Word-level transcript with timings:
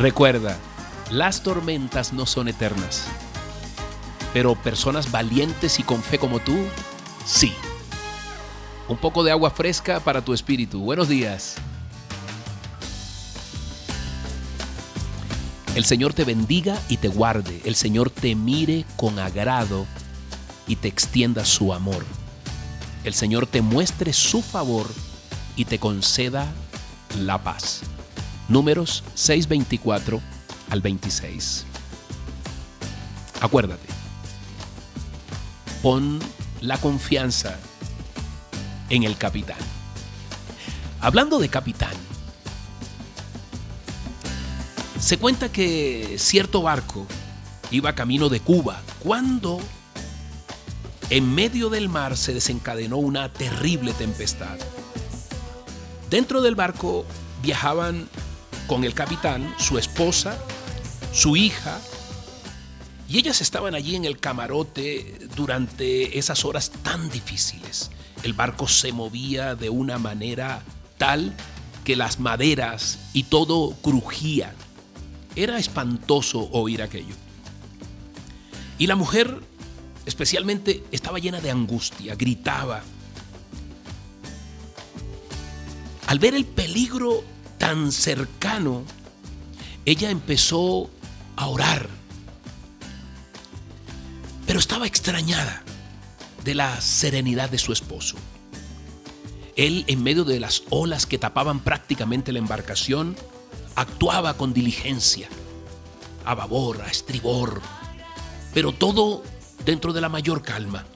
Recuerda, 0.00 0.56
las 1.10 1.42
tormentas 1.42 2.14
no 2.14 2.24
son 2.24 2.48
eternas, 2.48 3.04
pero 4.32 4.54
personas 4.54 5.10
valientes 5.10 5.78
y 5.78 5.82
con 5.82 6.02
fe 6.02 6.18
como 6.18 6.38
tú, 6.38 6.56
sí. 7.26 7.52
Un 8.88 8.96
poco 8.96 9.22
de 9.24 9.30
agua 9.30 9.50
fresca 9.50 10.00
para 10.00 10.24
tu 10.24 10.32
espíritu. 10.32 10.80
Buenos 10.80 11.10
días. 11.10 11.56
El 15.74 15.84
Señor 15.84 16.14
te 16.14 16.24
bendiga 16.24 16.80
y 16.88 16.96
te 16.96 17.08
guarde. 17.08 17.60
El 17.66 17.74
Señor 17.74 18.08
te 18.08 18.34
mire 18.34 18.86
con 18.96 19.18
agrado 19.18 19.86
y 20.66 20.76
te 20.76 20.88
extienda 20.88 21.44
su 21.44 21.74
amor. 21.74 22.06
El 23.04 23.12
Señor 23.12 23.46
te 23.46 23.60
muestre 23.60 24.14
su 24.14 24.40
favor 24.40 24.86
y 25.56 25.66
te 25.66 25.78
conceda 25.78 26.50
la 27.18 27.36
paz. 27.42 27.82
Números 28.50 29.04
624 29.14 30.20
al 30.70 30.80
26. 30.80 31.66
Acuérdate, 33.40 33.86
pon 35.82 36.18
la 36.60 36.76
confianza 36.76 37.56
en 38.88 39.04
el 39.04 39.16
capitán. 39.16 39.56
Hablando 41.00 41.38
de 41.38 41.48
capitán, 41.48 41.94
se 44.98 45.16
cuenta 45.16 45.52
que 45.52 46.16
cierto 46.18 46.62
barco 46.62 47.06
iba 47.70 47.94
camino 47.94 48.28
de 48.28 48.40
Cuba 48.40 48.82
cuando 48.98 49.60
en 51.08 51.32
medio 51.32 51.70
del 51.70 51.88
mar 51.88 52.16
se 52.16 52.34
desencadenó 52.34 52.96
una 52.96 53.32
terrible 53.32 53.92
tempestad. 53.92 54.58
Dentro 56.10 56.42
del 56.42 56.56
barco 56.56 57.06
viajaban 57.42 58.08
con 58.70 58.84
el 58.84 58.94
capitán, 58.94 59.52
su 59.58 59.78
esposa, 59.78 60.38
su 61.12 61.36
hija, 61.36 61.80
y 63.08 63.18
ellas 63.18 63.40
estaban 63.40 63.74
allí 63.74 63.96
en 63.96 64.04
el 64.04 64.20
camarote 64.20 65.18
durante 65.34 66.16
esas 66.20 66.44
horas 66.44 66.70
tan 66.84 67.10
difíciles. 67.10 67.90
El 68.22 68.32
barco 68.32 68.68
se 68.68 68.92
movía 68.92 69.56
de 69.56 69.70
una 69.70 69.98
manera 69.98 70.62
tal 70.98 71.34
que 71.82 71.96
las 71.96 72.20
maderas 72.20 73.00
y 73.12 73.24
todo 73.24 73.74
crujía. 73.82 74.54
Era 75.34 75.58
espantoso 75.58 76.48
oír 76.52 76.80
aquello. 76.80 77.16
Y 78.78 78.86
la 78.86 78.94
mujer 78.94 79.40
especialmente 80.06 80.84
estaba 80.92 81.18
llena 81.18 81.40
de 81.40 81.50
angustia, 81.50 82.14
gritaba. 82.14 82.82
Al 86.06 86.20
ver 86.20 86.36
el 86.36 86.44
peligro 86.44 87.24
tan 87.60 87.92
cercano, 87.92 88.84
ella 89.84 90.10
empezó 90.10 90.90
a 91.36 91.46
orar. 91.46 91.90
Pero 94.46 94.58
estaba 94.58 94.86
extrañada 94.86 95.62
de 96.42 96.54
la 96.54 96.80
serenidad 96.80 97.50
de 97.50 97.58
su 97.58 97.74
esposo. 97.74 98.16
Él, 99.56 99.84
en 99.88 100.02
medio 100.02 100.24
de 100.24 100.40
las 100.40 100.62
olas 100.70 101.04
que 101.04 101.18
tapaban 101.18 101.60
prácticamente 101.60 102.32
la 102.32 102.38
embarcación, 102.38 103.14
actuaba 103.76 104.38
con 104.38 104.54
diligencia, 104.54 105.28
a 106.24 106.34
babor, 106.34 106.80
a 106.80 106.90
estribor, 106.90 107.60
pero 108.54 108.72
todo 108.72 109.22
dentro 109.66 109.92
de 109.92 110.00
la 110.00 110.08
mayor 110.08 110.40
calma. 110.40 110.86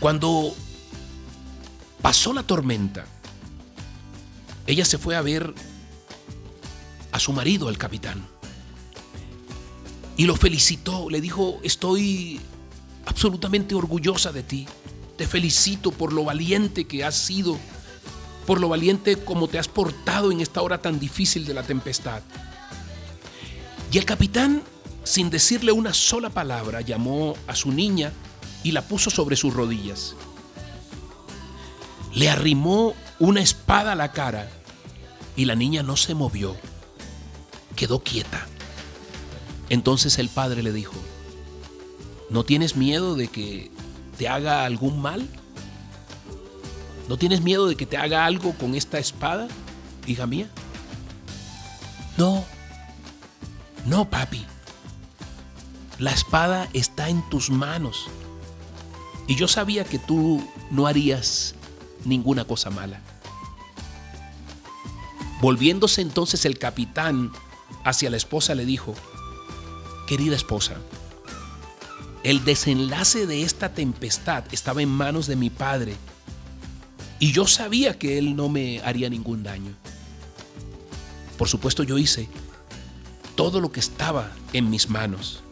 Cuando 0.00 0.54
pasó 2.00 2.32
la 2.32 2.44
tormenta, 2.44 3.04
ella 4.66 4.84
se 4.84 4.98
fue 4.98 5.16
a 5.16 5.22
ver 5.22 5.54
a 7.12 7.20
su 7.20 7.32
marido, 7.32 7.68
el 7.68 7.78
capitán, 7.78 8.26
y 10.16 10.26
lo 10.26 10.36
felicitó, 10.36 11.10
le 11.10 11.20
dijo, 11.20 11.58
estoy 11.62 12.40
absolutamente 13.06 13.74
orgullosa 13.74 14.32
de 14.32 14.42
ti, 14.42 14.66
te 15.16 15.26
felicito 15.26 15.90
por 15.90 16.12
lo 16.12 16.24
valiente 16.24 16.86
que 16.86 17.04
has 17.04 17.16
sido, 17.16 17.58
por 18.46 18.60
lo 18.60 18.68
valiente 18.68 19.16
como 19.16 19.48
te 19.48 19.58
has 19.58 19.68
portado 19.68 20.30
en 20.30 20.40
esta 20.40 20.62
hora 20.62 20.80
tan 20.80 21.00
difícil 21.00 21.44
de 21.46 21.54
la 21.54 21.62
tempestad. 21.62 22.22
Y 23.90 23.98
el 23.98 24.04
capitán, 24.04 24.62
sin 25.04 25.30
decirle 25.30 25.72
una 25.72 25.94
sola 25.94 26.30
palabra, 26.30 26.80
llamó 26.80 27.36
a 27.46 27.54
su 27.54 27.70
niña 27.72 28.12
y 28.62 28.72
la 28.72 28.82
puso 28.82 29.10
sobre 29.10 29.36
sus 29.36 29.54
rodillas. 29.54 30.14
Le 32.12 32.28
arrimó 32.28 32.94
una 33.18 33.40
espada 33.40 33.92
a 33.92 33.96
la 33.96 34.12
cara 34.12 34.48
y 35.36 35.44
la 35.44 35.54
niña 35.54 35.82
no 35.82 35.96
se 35.96 36.14
movió, 36.14 36.56
quedó 37.76 38.00
quieta. 38.00 38.46
Entonces 39.68 40.18
el 40.18 40.28
padre 40.28 40.62
le 40.62 40.72
dijo, 40.72 40.94
¿no 42.30 42.44
tienes 42.44 42.76
miedo 42.76 43.14
de 43.14 43.28
que 43.28 43.70
te 44.18 44.28
haga 44.28 44.64
algún 44.64 45.00
mal? 45.00 45.28
¿No 47.08 47.16
tienes 47.18 47.42
miedo 47.42 47.66
de 47.66 47.76
que 47.76 47.86
te 47.86 47.96
haga 47.96 48.24
algo 48.24 48.52
con 48.54 48.74
esta 48.74 48.98
espada, 48.98 49.48
hija 50.06 50.26
mía? 50.26 50.48
No, 52.16 52.44
no, 53.86 54.08
papi. 54.08 54.44
La 55.98 56.12
espada 56.12 56.68
está 56.72 57.08
en 57.08 57.28
tus 57.28 57.50
manos. 57.50 58.06
Y 59.26 59.36
yo 59.36 59.48
sabía 59.48 59.84
que 59.84 59.98
tú 59.98 60.42
no 60.70 60.86
harías 60.86 61.54
ninguna 62.06 62.44
cosa 62.44 62.70
mala. 62.70 63.00
Volviéndose 65.40 66.00
entonces 66.00 66.44
el 66.44 66.58
capitán 66.58 67.30
hacia 67.84 68.10
la 68.10 68.16
esposa 68.16 68.54
le 68.54 68.64
dijo, 68.64 68.94
querida 70.06 70.36
esposa, 70.36 70.76
el 72.22 72.44
desenlace 72.44 73.26
de 73.26 73.42
esta 73.42 73.74
tempestad 73.74 74.44
estaba 74.52 74.80
en 74.80 74.88
manos 74.88 75.26
de 75.26 75.36
mi 75.36 75.50
padre 75.50 75.96
y 77.18 77.32
yo 77.32 77.46
sabía 77.46 77.98
que 77.98 78.16
él 78.18 78.36
no 78.36 78.48
me 78.48 78.80
haría 78.80 79.10
ningún 79.10 79.42
daño. 79.42 79.74
Por 81.36 81.48
supuesto 81.48 81.82
yo 81.82 81.98
hice 81.98 82.28
todo 83.34 83.60
lo 83.60 83.72
que 83.72 83.80
estaba 83.80 84.30
en 84.52 84.70
mis 84.70 84.88
manos, 84.88 85.42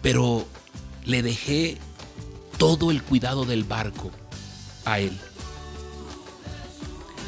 pero 0.00 0.46
le 1.04 1.22
dejé 1.22 1.76
todo 2.56 2.90
el 2.90 3.02
cuidado 3.02 3.44
del 3.44 3.64
barco 3.64 4.10
a 4.92 5.00
él. 5.00 5.16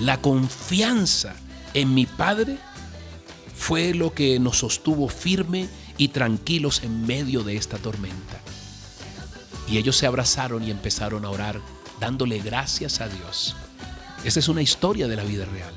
La 0.00 0.20
confianza 0.20 1.34
en 1.74 1.94
mi 1.94 2.06
Padre 2.06 2.58
fue 3.54 3.94
lo 3.94 4.14
que 4.14 4.40
nos 4.40 4.58
sostuvo 4.58 5.08
firme 5.08 5.68
y 5.98 6.08
tranquilos 6.08 6.82
en 6.82 7.06
medio 7.06 7.42
de 7.44 7.56
esta 7.56 7.76
tormenta. 7.76 8.40
Y 9.68 9.76
ellos 9.76 9.96
se 9.96 10.06
abrazaron 10.06 10.64
y 10.64 10.70
empezaron 10.70 11.24
a 11.24 11.30
orar 11.30 11.60
dándole 12.00 12.40
gracias 12.40 13.00
a 13.00 13.08
Dios. 13.08 13.54
Esa 14.24 14.40
es 14.40 14.48
una 14.48 14.62
historia 14.62 15.06
de 15.06 15.16
la 15.16 15.24
vida 15.24 15.44
real. 15.44 15.72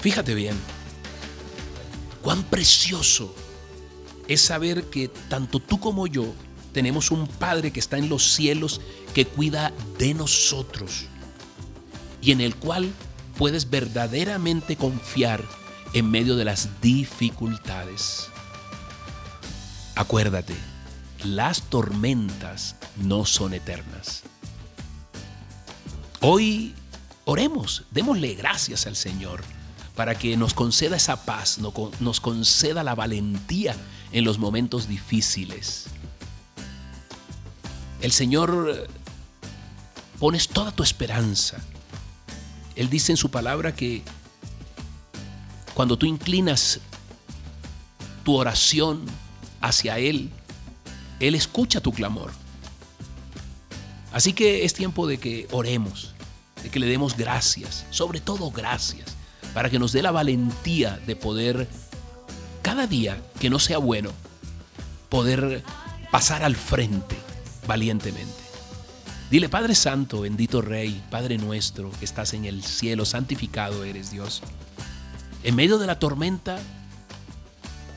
Fíjate 0.00 0.34
bien, 0.34 0.56
cuán 2.22 2.42
precioso 2.44 3.34
es 4.26 4.40
saber 4.40 4.84
que 4.84 5.08
tanto 5.08 5.60
tú 5.60 5.78
como 5.78 6.06
yo 6.06 6.32
tenemos 6.72 7.10
un 7.10 7.26
Padre 7.26 7.72
que 7.72 7.80
está 7.80 7.98
en 7.98 8.08
los 8.08 8.32
cielos 8.32 8.80
que 9.14 9.26
cuida 9.26 9.72
de 9.98 10.14
nosotros 10.14 11.06
y 12.22 12.32
en 12.32 12.40
el 12.40 12.54
cual 12.56 12.92
puedes 13.36 13.70
verdaderamente 13.70 14.76
confiar 14.76 15.42
en 15.92 16.10
medio 16.10 16.36
de 16.36 16.44
las 16.44 16.80
dificultades. 16.80 18.28
Acuérdate, 19.96 20.54
las 21.24 21.62
tormentas 21.62 22.76
no 22.96 23.24
son 23.24 23.54
eternas. 23.54 24.22
Hoy 26.20 26.74
oremos, 27.24 27.84
démosle 27.90 28.34
gracias 28.34 28.86
al 28.86 28.96
Señor 28.96 29.42
para 29.96 30.14
que 30.14 30.36
nos 30.36 30.54
conceda 30.54 30.96
esa 30.96 31.24
paz, 31.24 31.58
nos 32.00 32.20
conceda 32.20 32.84
la 32.84 32.94
valentía 32.94 33.76
en 34.12 34.24
los 34.24 34.38
momentos 34.38 34.88
difíciles. 34.88 35.86
El 38.00 38.12
Señor 38.12 38.88
pones 40.18 40.48
toda 40.48 40.72
tu 40.72 40.82
esperanza 40.82 41.58
él 42.80 42.88
dice 42.88 43.12
en 43.12 43.18
su 43.18 43.30
palabra 43.30 43.74
que 43.74 44.02
cuando 45.74 45.98
tú 45.98 46.06
inclinas 46.06 46.80
tu 48.24 48.36
oración 48.36 49.04
hacia 49.60 49.98
Él, 49.98 50.30
Él 51.20 51.34
escucha 51.34 51.82
tu 51.82 51.92
clamor. 51.92 52.32
Así 54.12 54.32
que 54.32 54.64
es 54.64 54.72
tiempo 54.72 55.06
de 55.06 55.18
que 55.18 55.46
oremos, 55.50 56.14
de 56.62 56.70
que 56.70 56.80
le 56.80 56.86
demos 56.86 57.18
gracias, 57.18 57.84
sobre 57.90 58.18
todo 58.18 58.50
gracias, 58.50 59.14
para 59.52 59.68
que 59.68 59.78
nos 59.78 59.92
dé 59.92 60.00
la 60.00 60.10
valentía 60.10 60.98
de 61.06 61.16
poder, 61.16 61.68
cada 62.62 62.86
día 62.86 63.22
que 63.38 63.50
no 63.50 63.58
sea 63.58 63.76
bueno, 63.76 64.10
poder 65.10 65.62
pasar 66.10 66.44
al 66.44 66.56
frente 66.56 67.16
valientemente. 67.66 68.50
Dile, 69.30 69.48
Padre 69.48 69.76
Santo, 69.76 70.22
bendito 70.22 70.60
Rey, 70.60 71.00
Padre 71.08 71.38
nuestro 71.38 71.90
que 71.92 72.04
estás 72.04 72.34
en 72.34 72.44
el 72.46 72.64
cielo, 72.64 73.04
santificado 73.04 73.84
eres 73.84 74.10
Dios. 74.10 74.42
En 75.44 75.54
medio 75.54 75.78
de 75.78 75.86
la 75.86 75.98
tormenta, 75.98 76.58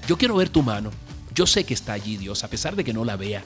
yo 0.07 0.17
quiero 0.17 0.35
ver 0.35 0.49
tu 0.49 0.61
mano. 0.61 0.91
Yo 1.33 1.47
sé 1.47 1.63
que 1.63 1.73
está 1.73 1.93
allí, 1.93 2.17
Dios, 2.17 2.43
a 2.43 2.49
pesar 2.49 2.75
de 2.75 2.83
que 2.83 2.93
no 2.93 3.03
la 3.03 3.15
vea. 3.15 3.43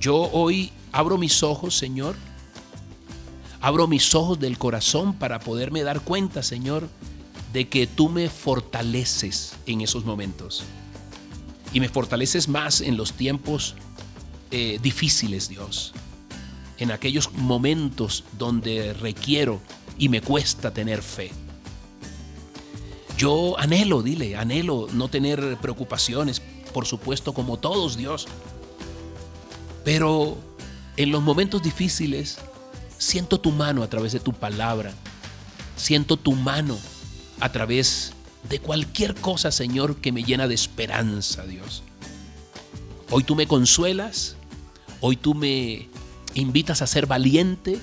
Yo 0.00 0.16
hoy 0.32 0.72
abro 0.90 1.18
mis 1.18 1.42
ojos, 1.44 1.76
Señor. 1.76 2.16
Abro 3.60 3.86
mis 3.86 4.14
ojos 4.14 4.40
del 4.40 4.58
corazón 4.58 5.14
para 5.14 5.38
poderme 5.38 5.82
dar 5.82 6.00
cuenta, 6.00 6.42
Señor, 6.42 6.88
de 7.52 7.68
que 7.68 7.86
tú 7.86 8.08
me 8.08 8.28
fortaleces 8.28 9.54
en 9.66 9.82
esos 9.82 10.04
momentos. 10.04 10.64
Y 11.72 11.80
me 11.80 11.88
fortaleces 11.88 12.48
más 12.48 12.80
en 12.80 12.96
los 12.96 13.12
tiempos 13.12 13.76
eh, 14.50 14.78
difíciles, 14.82 15.48
Dios. 15.48 15.92
En 16.78 16.92
aquellos 16.92 17.32
momentos 17.32 18.24
donde 18.38 18.92
requiero 18.94 19.60
y 19.98 20.08
me 20.08 20.20
cuesta 20.20 20.72
tener 20.72 21.02
fe. 21.02 21.30
Yo 23.16 23.58
anhelo, 23.58 24.02
dile, 24.02 24.36
anhelo 24.36 24.86
no 24.92 25.08
tener 25.08 25.56
preocupaciones, 25.56 26.40
por 26.72 26.86
supuesto, 26.86 27.34
como 27.34 27.58
todos, 27.58 27.96
Dios. 27.96 28.28
Pero 29.84 30.38
en 30.96 31.10
los 31.10 31.22
momentos 31.22 31.62
difíciles, 31.62 32.38
siento 32.96 33.40
tu 33.40 33.50
mano 33.50 33.82
a 33.82 33.88
través 33.88 34.12
de 34.12 34.20
tu 34.20 34.32
palabra. 34.32 34.92
Siento 35.76 36.16
tu 36.16 36.32
mano 36.32 36.78
a 37.40 37.50
través 37.50 38.12
de 38.48 38.60
cualquier 38.60 39.14
cosa, 39.14 39.50
Señor, 39.50 39.96
que 39.96 40.12
me 40.12 40.22
llena 40.22 40.48
de 40.48 40.54
esperanza, 40.54 41.44
Dios. 41.44 41.82
Hoy 43.10 43.24
tú 43.24 43.34
me 43.36 43.46
consuelas, 43.46 44.36
hoy 45.00 45.16
tú 45.16 45.34
me 45.34 45.88
invitas 46.34 46.82
a 46.82 46.86
ser 46.86 47.06
valiente 47.06 47.80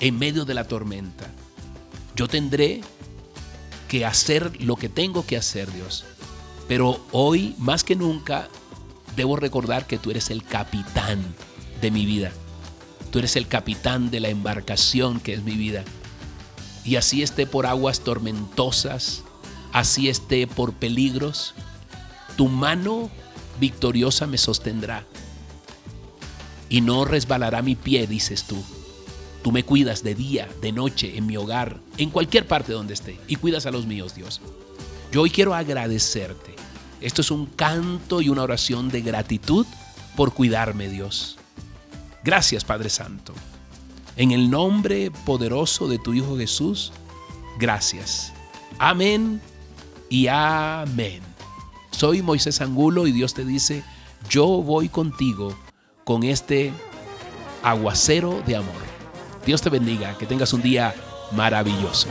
en 0.00 0.18
medio 0.18 0.44
de 0.44 0.54
la 0.54 0.64
tormenta. 0.64 1.26
Yo 2.14 2.28
tendré 2.28 2.80
que 3.88 4.04
hacer 4.04 4.62
lo 4.62 4.76
que 4.76 4.88
tengo 4.88 5.26
que 5.26 5.36
hacer, 5.36 5.72
Dios. 5.72 6.04
Pero 6.68 7.00
hoy, 7.12 7.54
más 7.58 7.84
que 7.84 7.96
nunca, 7.96 8.48
debo 9.16 9.36
recordar 9.36 9.86
que 9.86 9.98
tú 9.98 10.10
eres 10.10 10.30
el 10.30 10.44
capitán 10.44 11.22
de 11.80 11.90
mi 11.90 12.06
vida. 12.06 12.32
Tú 13.10 13.18
eres 13.18 13.36
el 13.36 13.48
capitán 13.48 14.10
de 14.10 14.20
la 14.20 14.28
embarcación 14.28 15.20
que 15.20 15.32
es 15.32 15.42
mi 15.42 15.52
vida. 15.52 15.84
Y 16.84 16.96
así 16.96 17.22
esté 17.22 17.46
por 17.46 17.66
aguas 17.66 18.00
tormentosas, 18.00 19.22
así 19.72 20.08
esté 20.08 20.46
por 20.46 20.74
peligros, 20.74 21.54
tu 22.36 22.48
mano 22.48 23.10
victoriosa 23.58 24.26
me 24.26 24.38
sostendrá. 24.38 25.04
Y 26.68 26.80
no 26.80 27.04
resbalará 27.04 27.62
mi 27.62 27.74
pie, 27.74 28.06
dices 28.06 28.44
tú. 28.44 28.62
Tú 29.42 29.52
me 29.52 29.64
cuidas 29.64 30.02
de 30.02 30.14
día, 30.14 30.48
de 30.60 30.72
noche, 30.72 31.16
en 31.16 31.26
mi 31.26 31.36
hogar, 31.36 31.78
en 31.96 32.10
cualquier 32.10 32.46
parte 32.46 32.72
donde 32.72 32.94
esté, 32.94 33.18
y 33.28 33.36
cuidas 33.36 33.66
a 33.66 33.70
los 33.70 33.86
míos, 33.86 34.14
Dios. 34.14 34.40
Yo 35.12 35.22
hoy 35.22 35.30
quiero 35.30 35.54
agradecerte. 35.54 36.54
Esto 37.00 37.22
es 37.22 37.30
un 37.30 37.46
canto 37.46 38.20
y 38.20 38.28
una 38.28 38.42
oración 38.42 38.88
de 38.90 39.00
gratitud 39.00 39.66
por 40.16 40.34
cuidarme, 40.34 40.88
Dios. 40.88 41.38
Gracias, 42.24 42.64
Padre 42.64 42.90
Santo. 42.90 43.32
En 44.16 44.32
el 44.32 44.50
nombre 44.50 45.12
poderoso 45.24 45.86
de 45.86 45.98
tu 45.98 46.12
Hijo 46.12 46.36
Jesús, 46.36 46.92
gracias. 47.58 48.32
Amén 48.78 49.40
y 50.10 50.26
amén. 50.26 51.22
Soy 51.92 52.20
Moisés 52.20 52.60
Angulo 52.60 53.06
y 53.06 53.12
Dios 53.12 53.32
te 53.32 53.44
dice, 53.44 53.84
yo 54.28 54.46
voy 54.46 54.88
contigo 54.88 55.56
con 56.08 56.22
este 56.24 56.72
aguacero 57.62 58.42
de 58.46 58.56
amor. 58.56 58.80
Dios 59.44 59.60
te 59.60 59.68
bendiga, 59.68 60.16
que 60.16 60.24
tengas 60.24 60.54
un 60.54 60.62
día 60.62 60.94
maravilloso. 61.32 62.08